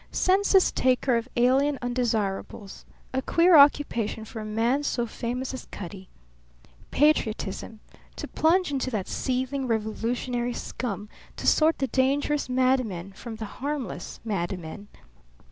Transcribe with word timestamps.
Census 0.11 0.71
taker 0.71 1.15
of 1.15 1.29
alien 1.37 1.77
undesirables; 1.79 2.85
a 3.13 3.21
queer 3.21 3.55
occupation 3.55 4.25
for 4.25 4.39
a 4.39 4.45
man 4.45 4.81
so 4.81 5.05
famous 5.05 5.53
as 5.53 5.67
Cutty. 5.69 6.09
Patriotism 6.89 7.81
to 8.15 8.27
plunge 8.27 8.71
into 8.71 8.89
that 8.89 9.07
seething 9.07 9.67
revolutionary 9.67 10.53
scum 10.55 11.07
to 11.35 11.45
sort 11.45 11.77
the 11.77 11.85
dangerous 11.85 12.49
madmen 12.49 13.13
from 13.13 13.35
the 13.35 13.45
harmless 13.45 14.19
mad 14.25 14.57
men. 14.57 14.87